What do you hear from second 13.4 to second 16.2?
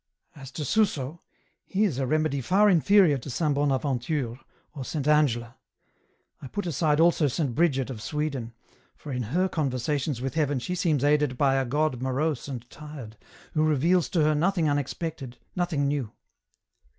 who reveals to her nothing unexpected, nothing new.